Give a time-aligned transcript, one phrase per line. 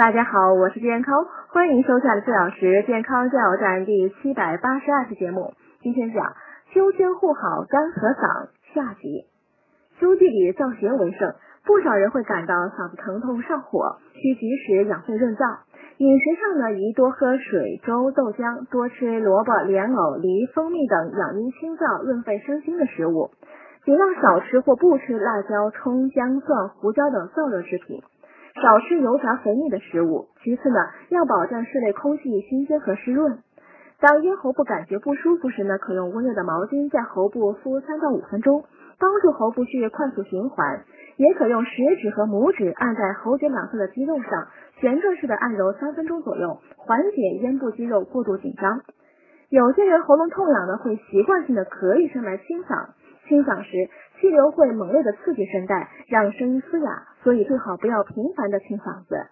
[0.00, 5.52] 大家好，我是健康，欢迎收看四小时健康加油站第七百八十二期节目。
[5.82, 6.32] 今天讲
[6.72, 9.26] 秋天护好肝和嗓下集。
[9.98, 11.34] 秋季里燥邪为盛，
[11.66, 15.58] 不少人会感到嗓子疼痛上火，需及时养肺润燥。
[15.98, 23.32] 饮食上呢，宜多喝水、粥、豆浆，多吃萝卜、莲藕、梨、蜂蜜等养阴清燥、润肺生津的食物，
[23.84, 28.00] 尽量少吃或不吃辣椒、葱、姜、蒜、胡椒等燥热食品。
[28.54, 30.28] 少吃油炸肥腻的食物。
[30.42, 30.76] 其次呢，
[31.10, 33.38] 要保证室内空气新鲜和湿润。
[34.00, 38.64] 当咽喉部感觉不舒服时呢，可用温热的毛巾在喉部敷三到五分钟，
[38.98, 40.84] 帮助喉部血液快速循环。
[41.16, 44.48] 也可用食指和拇指按在喉结两侧的肌肉上，
[44.80, 48.80] 旋转式的按揉三分钟左右，缓解咽部肌肉过度紧张。
[49.50, 52.88] 有些人喉咙痛痒呢，会习惯性的咳一声来清嗓。
[53.30, 53.88] 清嗓时，
[54.20, 59.28] 气流会猛烈的刺激声带，让声音嘶哑，所以最好不要频繁的清嗓子。